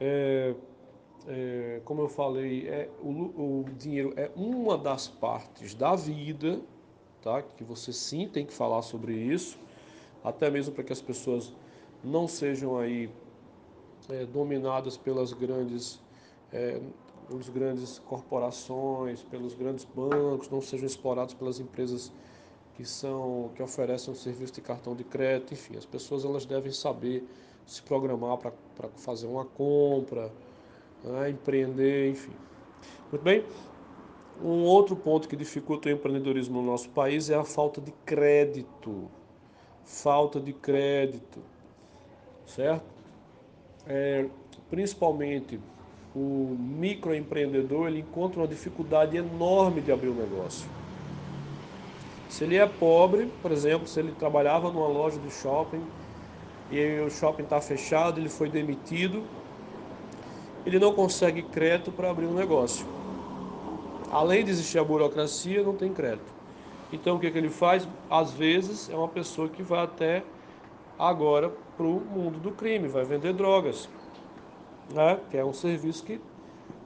É, 0.00 0.54
é, 1.28 1.80
como 1.84 2.02
eu 2.02 2.08
falei, 2.08 2.68
é, 2.68 2.88
o, 3.00 3.60
o, 3.60 3.64
dinheiro 3.78 4.12
é 4.16 4.30
uma 4.34 4.76
das 4.76 5.08
partes 5.08 5.74
da 5.74 5.94
vida, 5.94 6.60
tá? 7.22 7.42
que 7.42 7.62
você 7.62 7.92
sim 7.92 8.28
tem 8.28 8.44
que 8.44 8.52
falar 8.52 8.82
sobre 8.82 9.14
isso, 9.14 9.58
até 10.24 10.50
mesmo 10.50 10.74
para 10.74 10.82
que 10.82 10.92
as 10.92 11.00
pessoas 11.00 11.52
não 12.02 12.26
sejam 12.26 12.78
aí 12.78 13.08
é, 14.08 14.26
dominadas 14.26 14.96
pelas 14.96 15.32
grandes 15.32 16.00
é, 16.52 16.80
pelas 17.32 17.48
grandes 17.48 17.98
corporações, 18.00 19.22
pelos 19.22 19.54
grandes 19.54 19.84
bancos, 19.84 20.50
não 20.50 20.60
sejam 20.60 20.86
explorados 20.86 21.34
pelas 21.34 21.58
empresas 21.58 22.12
que 22.74 22.84
são 22.84 23.50
que 23.54 23.62
oferecem 23.62 24.12
um 24.12 24.16
serviço 24.16 24.54
de 24.54 24.60
cartão 24.60 24.94
de 24.94 25.04
crédito, 25.04 25.52
enfim, 25.52 25.76
as 25.76 25.84
pessoas 25.84 26.24
elas 26.24 26.44
devem 26.46 26.72
saber 26.72 27.26
se 27.66 27.82
programar 27.82 28.38
para 28.38 28.52
fazer 28.96 29.26
uma 29.26 29.44
compra, 29.44 30.30
né, 31.04 31.30
empreender, 31.30 32.10
enfim. 32.10 32.32
Muito 33.10 33.22
bem. 33.22 33.44
Um 34.42 34.64
outro 34.64 34.96
ponto 34.96 35.28
que 35.28 35.36
dificulta 35.36 35.88
o 35.88 35.92
empreendedorismo 35.92 36.60
no 36.60 36.66
nosso 36.66 36.88
país 36.90 37.30
é 37.30 37.34
a 37.34 37.44
falta 37.44 37.80
de 37.80 37.92
crédito. 38.04 39.08
Falta 39.84 40.40
de 40.40 40.52
crédito, 40.52 41.40
certo? 42.46 42.84
É, 43.86 44.28
principalmente 44.70 45.60
o 46.14 46.56
microempreendedor 46.58 47.88
ele 47.88 48.00
encontra 48.00 48.40
uma 48.40 48.46
dificuldade 48.46 49.16
enorme 49.16 49.80
de 49.80 49.90
abrir 49.90 50.08
um 50.08 50.14
negócio. 50.14 50.68
Se 52.28 52.44
ele 52.44 52.56
é 52.56 52.66
pobre, 52.66 53.30
por 53.40 53.50
exemplo, 53.50 53.86
se 53.86 53.98
ele 53.98 54.12
trabalhava 54.12 54.70
numa 54.70 54.88
loja 54.88 55.18
de 55.18 55.30
shopping 55.30 55.82
e 56.70 57.00
o 57.00 57.10
shopping 57.10 57.42
está 57.42 57.60
fechado, 57.60 58.20
ele 58.20 58.28
foi 58.28 58.48
demitido, 58.48 59.22
ele 60.64 60.78
não 60.78 60.92
consegue 60.92 61.42
crédito 61.42 61.90
para 61.90 62.10
abrir 62.10 62.26
um 62.26 62.34
negócio. 62.34 62.86
Além 64.10 64.44
de 64.44 64.50
existir 64.50 64.78
a 64.78 64.84
burocracia, 64.84 65.62
não 65.62 65.74
tem 65.74 65.92
crédito. 65.92 66.32
Então 66.92 67.16
o 67.16 67.18
que, 67.18 67.30
que 67.30 67.38
ele 67.38 67.48
faz? 67.48 67.88
Às 68.10 68.32
vezes 68.32 68.90
é 68.90 68.94
uma 68.94 69.08
pessoa 69.08 69.48
que 69.48 69.62
vai 69.62 69.82
até 69.82 70.22
agora 70.98 71.50
para 71.76 71.86
o 71.86 72.00
mundo 72.00 72.38
do 72.38 72.52
crime, 72.52 72.86
vai 72.86 73.04
vender 73.04 73.32
drogas 73.32 73.88
né? 74.90 75.20
que 75.30 75.36
é 75.36 75.44
um 75.44 75.52
serviço 75.52 76.04
que 76.04 76.20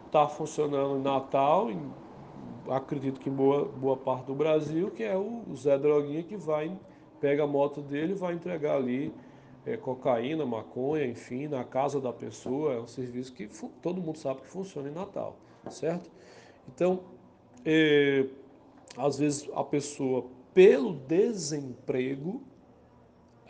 está 0.06 0.26
funcionando 0.28 0.98
em 0.98 1.02
Natal, 1.02 1.70
em, 1.70 1.80
acredito 2.68 3.20
que 3.20 3.28
em 3.28 3.32
boa, 3.32 3.66
boa 3.66 3.96
parte 3.96 4.26
do 4.26 4.34
Brasil, 4.34 4.90
que 4.90 5.02
é 5.02 5.16
o, 5.16 5.42
Zé 5.54 5.78
Droguinha 5.78 6.22
que 6.22 6.36
vai, 6.36 6.76
pega 7.20 7.44
a 7.44 7.46
moto 7.46 7.80
dele 7.80 8.12
e 8.12 8.16
vai 8.16 8.34
entregar 8.34 8.76
ali 8.76 9.12
é, 9.64 9.76
cocaína, 9.76 10.46
maconha, 10.46 11.06
enfim, 11.06 11.48
na 11.48 11.64
casa 11.64 12.00
da 12.00 12.12
pessoa. 12.12 12.74
É 12.74 12.80
um 12.80 12.86
serviço 12.86 13.32
que 13.32 13.48
todo 13.82 14.00
mundo 14.00 14.18
sabe 14.18 14.40
que 14.40 14.48
funciona 14.48 14.88
em 14.88 14.92
Natal, 14.92 15.36
certo? 15.70 16.10
Então, 16.68 17.00
é, 17.64 18.26
às 18.96 19.18
vezes 19.18 19.48
a 19.54 19.64
pessoa, 19.64 20.26
pelo 20.54 20.94
desemprego, 20.94 22.42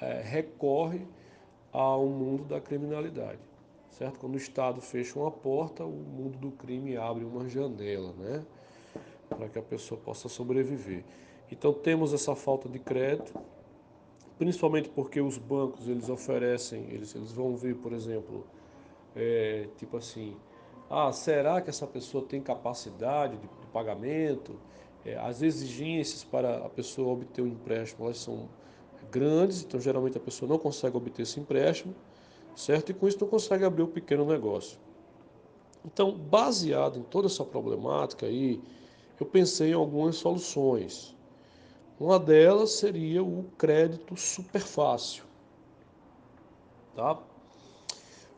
é, 0.01 0.21
recorre 0.23 1.07
ao 1.73 2.07
mundo 2.07 2.45
da 2.45 2.61
criminalidade 2.61 3.39
certo? 3.97 4.19
Quando 4.19 4.35
o 4.35 4.37
Estado 4.37 4.81
fecha 4.81 5.19
uma 5.19 5.31
porta, 5.31 5.85
o 5.85 5.91
mundo 5.91 6.39
do 6.39 6.51
crime 6.51 6.97
abre 6.97 7.25
uma 7.25 7.49
janela, 7.49 8.13
né? 8.19 8.45
Para 9.29 9.49
que 9.49 9.59
a 9.59 9.63
pessoa 9.63 9.99
possa 9.99 10.29
sobreviver. 10.29 11.03
Então 11.51 11.73
temos 11.73 12.13
essa 12.13 12.35
falta 12.37 12.69
de 12.69 12.79
crédito, 12.79 13.33
principalmente 14.39 14.89
porque 14.91 15.21
os 15.21 15.39
bancos 15.39 15.89
eles 15.89 16.09
oferecem, 16.11 16.85
eles, 16.91 17.15
eles 17.15 17.33
vão 17.33 17.57
ver, 17.57 17.77
por 17.77 17.93
exemplo, 17.93 18.47
é, 19.15 19.69
tipo 19.79 19.97
assim, 19.97 20.37
ah, 20.91 21.11
será 21.11 21.61
que 21.63 21.71
essa 21.71 21.87
pessoa 21.87 22.25
tem 22.25 22.41
capacidade 22.41 23.39
de, 23.39 23.47
de 23.47 23.67
pagamento? 23.73 24.59
É, 25.05 25.17
as 25.17 25.41
exigências 25.41 26.23
para 26.23 26.59
a 26.59 26.69
pessoa 26.69 27.15
obter 27.15 27.41
um 27.41 27.47
empréstimo 27.47 28.05
elas 28.05 28.19
são 28.19 28.49
grandes, 29.11 29.63
então 29.63 29.81
geralmente 29.81 30.19
a 30.19 30.21
pessoa 30.21 30.49
não 30.49 30.59
consegue 30.59 30.97
obter 30.97 31.23
esse 31.23 31.41
empréstimo 31.41 31.95
certo? 32.57 32.91
E 32.91 32.95
com 32.95 33.07
isso 33.07 33.19
não 33.21 33.29
consegue 33.29 33.65
abrir 33.65 33.83
um 33.83 33.87
pequeno 33.87 34.25
negócio. 34.25 34.79
Então, 35.85 36.11
baseado 36.13 36.99
em 36.99 37.03
toda 37.03 37.29
essa 37.29 37.45
problemática 37.45 38.27
aí, 38.27 38.61
eu 39.21 39.27
pensei 39.27 39.71
em 39.71 39.75
algumas 39.75 40.17
soluções. 40.17 41.15
Uma 42.01 42.19
delas 42.19 42.73
seria 42.73 43.23
o 43.23 43.45
crédito 43.57 44.17
super 44.17 44.61
fácil. 44.61 45.25
Tá? 46.95 47.19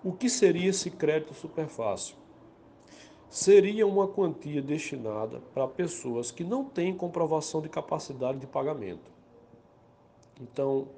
O 0.04 0.12
que 0.12 0.28
seria 0.28 0.68
esse 0.68 0.90
crédito 0.90 1.32
super 1.32 1.66
fácil? 1.66 2.16
Seria 3.30 3.86
uma 3.86 4.08
quantia 4.08 4.62
destinada 4.62 5.40
para 5.52 5.66
pessoas 5.66 6.30
que 6.30 6.44
não 6.44 6.64
têm 6.64 6.94
comprovação 6.94 7.60
de 7.60 7.68
capacidade 7.68 8.38
de 8.38 8.46
pagamento. 8.46 9.10
Então, 10.40 10.88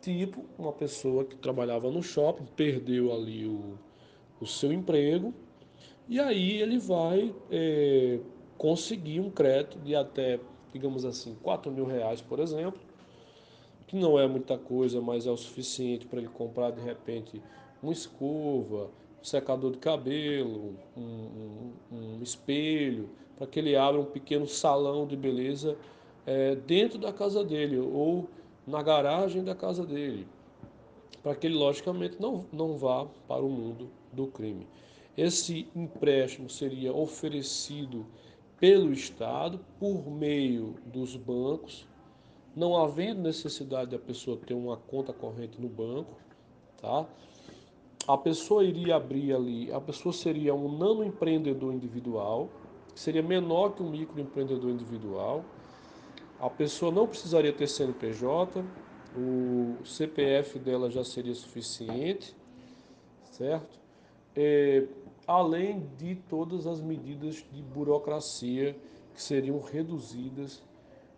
tipo, 0.00 0.44
uma 0.58 0.72
pessoa 0.72 1.24
que 1.24 1.36
trabalhava 1.36 1.90
no 1.90 2.02
shopping, 2.02 2.46
perdeu 2.56 3.12
ali 3.12 3.46
o, 3.46 3.78
o 4.40 4.46
seu 4.46 4.72
emprego, 4.72 5.34
e 6.08 6.18
aí 6.18 6.60
ele 6.60 6.78
vai 6.78 7.34
é, 7.50 8.18
conseguir 8.58 9.20
um 9.20 9.30
crédito 9.30 9.78
de 9.78 9.94
até, 9.94 10.40
digamos 10.72 11.04
assim, 11.04 11.36
4 11.42 11.70
mil 11.70 11.84
reais, 11.84 12.20
por 12.20 12.40
exemplo, 12.40 12.80
que 13.86 13.96
não 13.96 14.18
é 14.18 14.26
muita 14.26 14.56
coisa, 14.56 15.00
mas 15.00 15.26
é 15.26 15.30
o 15.30 15.36
suficiente 15.36 16.06
para 16.06 16.20
ele 16.20 16.28
comprar 16.28 16.70
de 16.70 16.80
repente 16.80 17.42
uma 17.82 17.92
escova, 17.92 18.90
um 19.20 19.24
secador 19.24 19.72
de 19.72 19.78
cabelo, 19.78 20.76
um, 20.96 21.02
um, 21.02 21.72
um 21.92 22.22
espelho, 22.22 23.10
para 23.36 23.46
que 23.46 23.58
ele 23.58 23.74
abra 23.74 24.00
um 24.00 24.04
pequeno 24.04 24.46
salão 24.46 25.06
de 25.06 25.16
beleza 25.16 25.76
é, 26.26 26.54
dentro 26.54 26.98
da 26.98 27.12
casa 27.12 27.42
dele 27.44 27.78
ou 27.78 28.28
na 28.66 28.82
garagem 28.82 29.42
da 29.42 29.54
casa 29.54 29.84
dele, 29.84 30.26
para 31.22 31.34
que 31.34 31.46
ele 31.46 31.56
logicamente 31.56 32.16
não, 32.20 32.44
não 32.52 32.76
vá 32.76 33.06
para 33.26 33.42
o 33.42 33.48
mundo 33.48 33.90
do 34.12 34.26
crime. 34.26 34.66
Esse 35.16 35.68
empréstimo 35.74 36.48
seria 36.48 36.94
oferecido 36.94 38.06
pelo 38.58 38.92
Estado 38.92 39.60
por 39.78 40.10
meio 40.10 40.76
dos 40.86 41.16
bancos, 41.16 41.88
não 42.54 42.76
havendo 42.76 43.22
necessidade 43.22 43.90
da 43.90 43.98
pessoa 43.98 44.36
ter 44.36 44.54
uma 44.54 44.76
conta 44.76 45.12
corrente 45.12 45.60
no 45.60 45.68
banco, 45.68 46.16
tá? 46.80 47.06
A 48.06 48.18
pessoa 48.18 48.64
iria 48.64 48.96
abrir 48.96 49.32
ali, 49.32 49.72
a 49.72 49.80
pessoa 49.80 50.12
seria 50.12 50.54
um 50.54 50.76
nano 50.76 51.04
empreendedor 51.04 51.72
individual, 51.72 52.48
que 52.92 53.00
seria 53.00 53.22
menor 53.22 53.74
que 53.74 53.82
um 53.82 53.90
microempreendedor 53.90 54.70
individual. 54.70 55.44
A 56.40 56.48
pessoa 56.48 56.90
não 56.90 57.06
precisaria 57.06 57.52
ter 57.52 57.66
CNPJ, 57.66 58.64
o 59.14 59.76
CPF 59.84 60.58
dela 60.58 60.90
já 60.90 61.04
seria 61.04 61.34
suficiente, 61.34 62.34
certo? 63.30 63.78
É, 64.34 64.86
além 65.26 65.86
de 65.98 66.14
todas 66.14 66.66
as 66.66 66.80
medidas 66.80 67.44
de 67.52 67.62
burocracia 67.62 68.74
que 69.14 69.22
seriam 69.22 69.60
reduzidas 69.60 70.62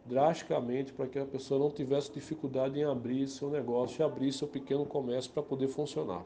drasticamente 0.05 0.93
para 0.93 1.07
que 1.07 1.19
a 1.19 1.25
pessoa 1.25 1.61
não 1.61 1.71
tivesse 1.71 2.13
dificuldade 2.13 2.81
em 2.81 2.85
abrir 2.85 3.29
seu 3.29 3.49
negócio 3.49 4.05
abrir 4.05 4.33
seu 4.33 4.49
pequeno 4.49 4.85
comércio 4.85 5.31
para 5.31 5.43
poder 5.43 5.69
funcionar. 5.69 6.25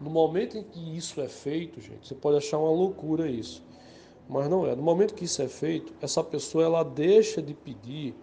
No 0.00 0.10
momento 0.10 0.56
em 0.56 0.62
que 0.62 0.96
isso 0.96 1.20
é 1.20 1.28
feito, 1.28 1.80
gente, 1.80 2.06
você 2.06 2.14
pode 2.14 2.36
achar 2.36 2.58
uma 2.58 2.70
loucura 2.70 3.28
isso, 3.28 3.64
mas 4.28 4.48
não 4.48 4.66
é. 4.66 4.74
No 4.74 4.82
momento 4.82 5.14
que 5.14 5.24
isso 5.24 5.40
é 5.42 5.48
feito, 5.48 5.92
essa 6.00 6.22
pessoa 6.22 6.64
ela 6.64 6.82
deixa 6.82 7.40
de 7.40 7.54
pedir 7.54 8.14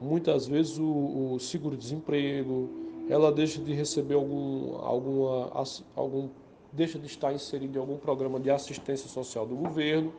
muitas 0.00 0.46
vezes 0.46 0.78
o, 0.78 1.34
o 1.34 1.38
seguro-desemprego, 1.38 2.68
ela 3.08 3.32
deixa 3.32 3.60
de 3.60 3.72
receber 3.74 4.14
algum, 4.14 4.76
alguma, 4.76 5.50
algum 5.96 6.28
deixa 6.72 6.98
de 6.98 7.06
estar 7.06 7.32
inserido 7.32 7.76
em 7.76 7.80
algum 7.80 7.96
programa 7.96 8.38
de 8.38 8.50
assistência 8.50 9.08
social 9.08 9.46
do 9.46 9.56
governo, 9.56 10.12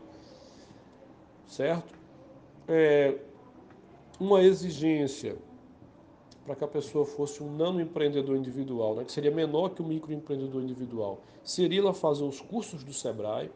certo? 1.47 1.93
É, 2.67 3.17
uma 4.19 4.43
exigência 4.43 5.37
para 6.45 6.55
que 6.55 6.63
a 6.63 6.67
pessoa 6.67 7.05
fosse 7.05 7.41
um 7.41 7.55
nano 7.55 7.79
empreendedor 7.79 8.35
individual, 8.35 8.95
né, 8.95 9.03
que 9.03 9.11
seria 9.11 9.31
menor 9.31 9.69
que 9.69 9.81
o 9.81 9.85
microempreendedor 9.85 10.61
individual, 10.61 11.21
seria 11.43 11.79
ela 11.79 11.93
fazer 11.93 12.23
os 12.23 12.41
cursos 12.41 12.83
do 12.83 12.93
Sebrae, 12.93 13.51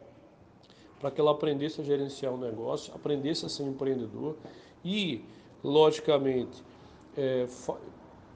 para 1.00 1.10
que 1.10 1.20
ela 1.20 1.30
aprendesse 1.30 1.80
a 1.80 1.84
gerenciar 1.84 2.32
um 2.32 2.38
negócio, 2.38 2.92
aprendesse 2.94 3.44
a 3.44 3.48
ser 3.48 3.64
empreendedor 3.64 4.36
e, 4.84 5.22
logicamente, 5.62 6.62
é, 7.16 7.46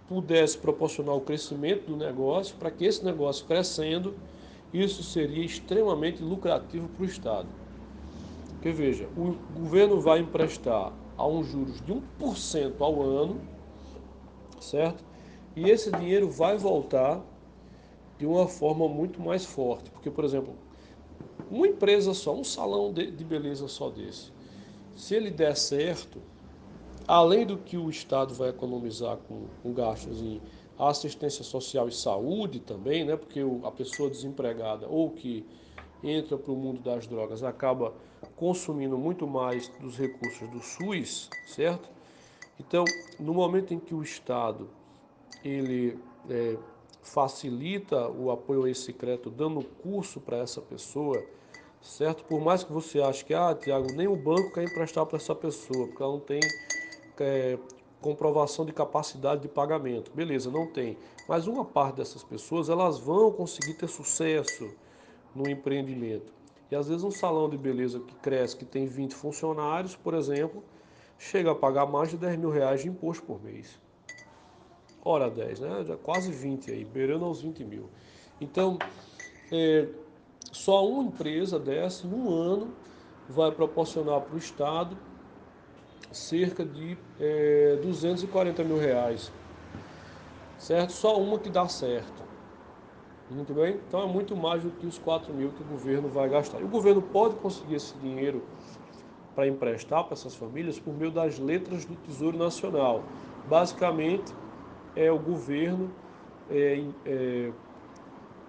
pudesse 0.08 0.58
proporcionar 0.58 1.14
o 1.14 1.20
crescimento 1.20 1.86
do 1.86 1.96
negócio, 1.96 2.56
para 2.56 2.70
que 2.70 2.84
esse 2.84 3.04
negócio 3.04 3.46
crescendo 3.46 4.14
isso 4.72 5.02
seria 5.02 5.44
extremamente 5.44 6.22
lucrativo 6.22 6.88
para 6.88 7.02
o 7.02 7.06
Estado. 7.06 7.48
Porque 8.50 8.70
veja, 8.70 9.08
o 9.16 9.34
governo 9.58 10.00
vai 10.00 10.20
emprestar 10.20 10.92
a 11.16 11.26
um 11.26 11.42
juros 11.42 11.80
de 11.80 11.92
1% 11.92 12.74
ao 12.78 13.02
ano, 13.02 13.40
certo? 14.60 15.02
E 15.56 15.68
esse 15.68 15.90
dinheiro 15.90 16.30
vai 16.30 16.56
voltar 16.56 17.20
de 18.18 18.26
uma 18.26 18.46
forma 18.46 18.88
muito 18.88 19.20
mais 19.20 19.44
forte. 19.44 19.90
Porque, 19.90 20.10
por 20.10 20.24
exemplo, 20.24 20.54
uma 21.50 21.66
empresa 21.66 22.14
só, 22.14 22.34
um 22.34 22.44
salão 22.44 22.92
de, 22.92 23.10
de 23.10 23.24
beleza 23.24 23.66
só 23.68 23.90
desse, 23.90 24.30
se 24.96 25.14
ele 25.14 25.30
der 25.30 25.56
certo, 25.56 26.20
além 27.06 27.44
do 27.44 27.56
que 27.56 27.76
o 27.76 27.90
Estado 27.90 28.34
vai 28.34 28.50
economizar 28.50 29.16
com, 29.16 29.46
com 29.62 29.72
gastos 29.72 30.20
em 30.20 30.40
assistência 30.78 31.44
social 31.44 31.88
e 31.88 31.92
saúde 31.92 32.60
também, 32.60 33.04
né? 33.04 33.16
Porque 33.16 33.40
a 33.64 33.70
pessoa 33.70 34.08
desempregada 34.08 34.86
ou 34.88 35.10
que 35.10 35.44
entra 36.02 36.38
para 36.38 36.52
o 36.52 36.56
mundo 36.56 36.80
das 36.80 37.06
drogas 37.06 37.42
acaba 37.42 37.92
consumindo 38.36 38.96
muito 38.96 39.26
mais 39.26 39.68
dos 39.80 39.98
recursos 39.98 40.48
do 40.48 40.60
SUS, 40.60 41.28
certo? 41.46 41.90
Então, 42.58 42.84
no 43.18 43.34
momento 43.34 43.74
em 43.74 43.78
que 43.78 43.94
o 43.94 44.02
Estado 44.02 44.68
ele 45.44 45.98
é, 46.28 46.56
facilita 47.02 48.08
o 48.08 48.30
apoio 48.30 48.64
a 48.64 48.70
dando 49.30 49.62
curso 49.82 50.20
para 50.20 50.38
essa 50.38 50.60
pessoa, 50.60 51.22
certo? 51.80 52.24
Por 52.24 52.40
mais 52.40 52.62
que 52.62 52.72
você 52.72 53.00
ache 53.00 53.24
que, 53.24 53.34
ah, 53.34 53.54
Tiago, 53.54 53.92
nem 53.92 54.06
o 54.06 54.16
banco 54.16 54.52
quer 54.52 54.64
emprestar 54.64 55.06
para 55.06 55.16
essa 55.16 55.34
pessoa, 55.34 55.86
porque 55.86 56.02
ela 56.02 56.12
não 56.12 56.20
tem 56.20 56.40
é, 57.18 57.58
comprovação 58.00 58.64
de 58.64 58.72
capacidade 58.72 59.42
de 59.42 59.48
pagamento. 59.48 60.10
Beleza, 60.14 60.50
não 60.50 60.66
tem. 60.66 60.96
Mas 61.28 61.46
uma 61.46 61.64
parte 61.64 61.96
dessas 61.96 62.22
pessoas, 62.22 62.68
elas 62.68 62.98
vão 62.98 63.30
conseguir 63.32 63.74
ter 63.74 63.88
sucesso 63.88 64.70
no 65.34 65.48
empreendimento. 65.48 66.32
E 66.70 66.76
às 66.76 66.88
vezes 66.88 67.02
um 67.02 67.10
salão 67.10 67.48
de 67.48 67.58
beleza 67.58 68.00
que 68.00 68.14
cresce, 68.16 68.56
que 68.56 68.64
tem 68.64 68.86
20 68.86 69.14
funcionários, 69.14 69.96
por 69.96 70.14
exemplo, 70.14 70.62
chega 71.18 71.50
a 71.50 71.54
pagar 71.54 71.86
mais 71.86 72.10
de 72.10 72.16
10 72.16 72.38
mil 72.38 72.50
reais 72.50 72.82
de 72.82 72.88
imposto 72.88 73.24
por 73.24 73.42
mês. 73.42 73.78
Ora 75.04 75.30
10, 75.30 75.60
né? 75.60 75.84
Já 75.86 75.96
quase 75.96 76.30
20 76.30 76.70
aí, 76.70 76.84
beirando 76.84 77.24
aos 77.24 77.42
20 77.42 77.64
mil. 77.64 77.88
Então, 78.40 78.78
é, 79.50 79.88
só 80.52 80.86
uma 80.86 81.04
empresa 81.04 81.58
dessa, 81.58 82.06
em 82.06 82.12
um 82.12 82.30
ano, 82.30 82.72
vai 83.28 83.50
proporcionar 83.52 84.20
para 84.20 84.34
o 84.34 84.38
Estado 84.38 84.96
cerca 86.12 86.64
de 86.64 86.98
é, 87.20 87.78
240 87.82 88.64
mil 88.64 88.78
reais. 88.78 89.32
Certo? 90.58 90.92
Só 90.92 91.18
uma 91.20 91.38
que 91.38 91.48
dá 91.48 91.68
certo. 91.68 92.22
Muito 93.30 93.54
bem? 93.54 93.78
Então 93.86 94.02
é 94.02 94.06
muito 94.06 94.36
mais 94.36 94.62
do 94.62 94.70
que 94.70 94.86
os 94.86 94.98
4 94.98 95.32
mil 95.32 95.50
que 95.52 95.62
o 95.62 95.66
governo 95.66 96.08
vai 96.08 96.28
gastar. 96.28 96.60
E 96.60 96.64
o 96.64 96.68
governo 96.68 97.00
pode 97.00 97.36
conseguir 97.36 97.76
esse 97.76 97.96
dinheiro 97.98 98.42
para 99.34 99.46
emprestar 99.46 100.04
para 100.04 100.14
essas 100.14 100.34
famílias 100.34 100.78
por 100.80 100.92
meio 100.92 101.12
das 101.12 101.38
letras 101.38 101.84
do 101.84 101.94
Tesouro 101.94 102.36
Nacional. 102.36 103.04
Basicamente, 103.48 104.34
é 104.96 105.10
o 105.10 105.18
governo 105.18 105.90
é, 106.50 106.84
é, 107.06 107.52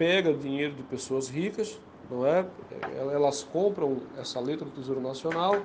pega 0.02 0.34
dinheiro 0.34 0.74
de 0.74 0.82
pessoas 0.82 1.30
ricas, 1.30 1.80
não 2.10 2.26
é? 2.26 2.44
Elas 3.14 3.44
compram 3.44 4.02
essa 4.18 4.40
letra 4.40 4.66
do 4.66 4.72
Tesouro 4.72 5.00
Nacional 5.00 5.62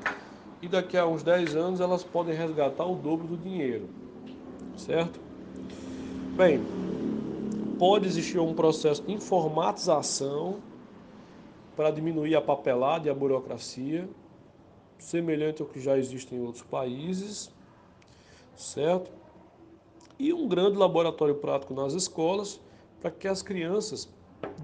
e 0.61 0.69
daqui 0.69 0.95
a 0.99 1.07
uns 1.07 1.23
10 1.23 1.57
anos 1.57 1.81
elas 1.81 2.05
podem 2.05 2.35
resgatar 2.37 2.85
o 2.85 2.97
dobro 2.97 3.27
do 3.27 3.39
dinheiro, 3.39 3.89
certo? 4.77 5.19
Bem, 6.37 6.61
pode 7.79 8.07
existir 8.07 8.39
um 8.39 8.53
processo 8.53 9.03
de 9.05 9.11
informatização 9.11 10.59
para 11.75 11.91
diminuir 11.91 12.37
a 12.37 12.43
papelada 12.43 13.09
e 13.09 13.11
a 13.11 13.15
burocracia, 13.15 14.07
semelhante 14.99 15.63
ao 15.63 15.69
que 15.69 15.81
já 15.81 15.97
existe 15.97 16.35
em 16.35 16.43
outros 16.43 16.63
países, 16.63 17.51
certo? 18.55 19.11
E 20.19 20.31
um 20.31 20.47
grande 20.47 20.77
laboratório 20.77 21.37
prático 21.37 21.73
nas 21.73 21.95
escolas 21.95 22.61
para 23.01 23.11
que 23.11 23.29
as 23.29 23.41
crianças, 23.41 24.15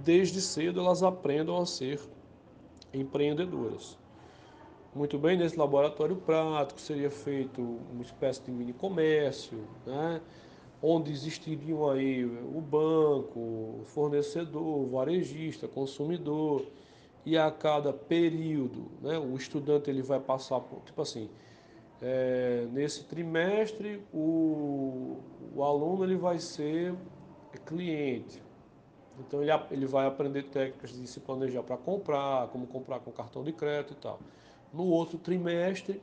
desde 0.04 0.40
cedo, 0.40 0.80
elas 0.80 1.02
aprendam 1.02 1.56
a 1.60 1.66
ser 1.66 2.00
empreendedoras. 2.92 3.98
Muito 4.94 5.18
bem, 5.18 5.38
nesse 5.38 5.58
laboratório 5.58 6.16
prático 6.16 6.80
seria 6.80 7.10
feito 7.10 7.60
uma 7.90 8.02
espécie 8.02 8.42
de 8.42 8.50
mini 8.50 8.72
comércio, 8.72 9.66
né? 9.86 10.20
onde 10.82 11.12
existiriam 11.12 11.88
aí 11.88 12.24
o 12.24 12.60
banco, 12.60 13.38
o 13.38 13.82
fornecedor, 13.86 14.80
o 14.80 14.90
varejista, 14.90 15.68
consumidor, 15.68 16.66
e 17.24 17.38
a 17.38 17.50
cada 17.50 17.92
período, 17.92 18.90
né, 19.00 19.16
o 19.16 19.36
estudante 19.36 19.88
ele 19.88 20.02
vai 20.02 20.18
passar 20.18 20.58
por, 20.60 20.80
tipo 20.80 21.00
assim, 21.00 21.30
é, 22.00 22.66
nesse 22.72 23.04
trimestre 23.04 24.02
o, 24.12 25.18
o 25.54 25.62
aluno 25.62 26.02
ele 26.02 26.16
vai 26.16 26.40
ser 26.40 26.94
cliente, 27.64 28.42
então 29.26 29.42
ele, 29.42 29.50
ele 29.70 29.86
vai 29.86 30.06
aprender 30.06 30.44
técnicas 30.44 30.92
de 30.92 31.06
se 31.06 31.20
planejar 31.20 31.62
para 31.62 31.76
comprar, 31.76 32.48
como 32.48 32.66
comprar 32.66 33.00
com 33.00 33.10
cartão 33.10 33.42
de 33.42 33.52
crédito 33.52 33.94
e 33.94 33.96
tal. 33.96 34.20
No 34.72 34.84
outro 34.86 35.18
trimestre 35.18 36.00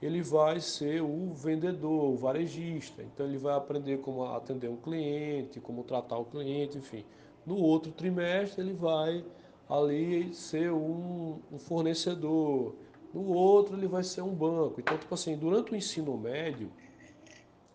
ele 0.00 0.22
vai 0.22 0.60
ser 0.60 1.02
o 1.02 1.32
vendedor, 1.32 2.12
o 2.12 2.16
varejista. 2.16 3.02
Então 3.02 3.26
ele 3.26 3.38
vai 3.38 3.54
aprender 3.54 3.98
como 3.98 4.24
atender 4.24 4.68
um 4.68 4.76
cliente, 4.76 5.60
como 5.60 5.82
tratar 5.84 6.18
o 6.18 6.24
cliente, 6.24 6.78
enfim. 6.78 7.04
No 7.44 7.56
outro 7.56 7.92
trimestre 7.92 8.62
ele 8.62 8.74
vai 8.74 9.24
ali 9.68 10.34
ser 10.34 10.70
um, 10.72 11.40
um 11.50 11.58
fornecedor. 11.58 12.74
No 13.12 13.32
outro 13.32 13.76
ele 13.76 13.86
vai 13.86 14.04
ser 14.04 14.22
um 14.22 14.34
banco. 14.34 14.80
Então, 14.80 14.98
tipo 14.98 15.14
assim, 15.14 15.36
durante 15.36 15.72
o 15.72 15.76
ensino 15.76 16.16
médio, 16.16 16.70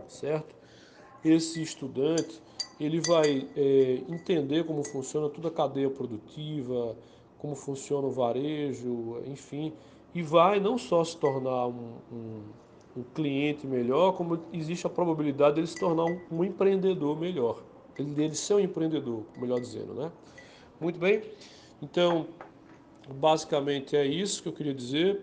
certo? 0.08 0.56
Esse 1.24 1.62
estudante 1.62 2.42
ele 2.86 3.00
vai 3.00 3.48
é, 3.56 4.02
entender 4.10 4.66
como 4.66 4.84
funciona 4.84 5.30
toda 5.30 5.50
a 5.50 5.52
cadeia 5.52 5.90
produtiva, 5.90 6.96
como 7.38 7.56
funciona 7.56 8.08
o 8.08 8.12
varejo, 8.12 9.22
enfim, 9.26 9.74
e 10.14 10.22
vai 10.22 10.60
não 10.60 10.78
só 10.78 11.04
se 11.04 11.18
tornar 11.18 11.68
um, 11.68 11.96
um, 12.12 12.42
um 12.98 13.04
cliente 13.16 13.66
melhor, 13.66 14.14
como 14.14 14.40
existe 14.54 14.86
a 14.86 14.90
probabilidade 14.90 15.56
dele 15.56 15.68
se 15.68 15.80
tornar 15.80 16.06
um, 16.06 16.20
um 16.32 16.44
empreendedor 16.44 17.20
melhor, 17.20 17.62
ele 17.98 18.12
dele 18.12 18.36
ser 18.36 18.56
um 18.56 18.60
empreendedor, 18.60 19.24
melhor 19.38 19.60
dizendo, 19.60 19.94
né? 19.94 20.12
Muito 20.80 21.00
bem, 21.00 21.22
então 21.82 22.28
basicamente 23.10 23.96
é 23.96 24.06
isso 24.06 24.42
que 24.44 24.50
eu 24.50 24.54
queria 24.54 24.74
dizer. 24.74 25.22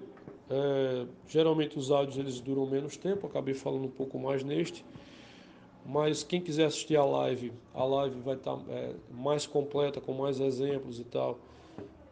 É, 0.51 1.07
geralmente 1.27 1.79
os 1.79 1.91
áudios 1.91 2.17
eles 2.17 2.41
duram 2.41 2.67
menos 2.67 2.97
tempo, 2.97 3.27
acabei 3.27 3.55
falando 3.55 3.85
um 3.85 3.91
pouco 3.91 4.19
mais 4.19 4.43
neste. 4.43 4.85
Mas 5.91 6.23
quem 6.23 6.39
quiser 6.39 6.67
assistir 6.67 6.97
a 6.97 7.05
live, 7.05 7.51
a 7.73 7.83
live 7.83 8.21
vai 8.21 8.35
estar 8.35 8.59
é, 8.69 8.95
mais 9.11 9.47
completa, 9.47 10.03
com 10.03 10.13
mais 10.13 10.39
exemplos 10.39 11.01
e 11.01 11.05
tal, 11.05 11.39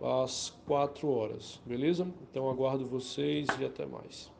às 0.00 0.48
4 0.66 1.06
horas, 1.06 1.60
beleza? 1.62 2.08
Então 2.22 2.48
aguardo 2.48 2.86
vocês 2.86 3.46
e 3.60 3.66
até 3.66 3.84
mais. 3.84 4.32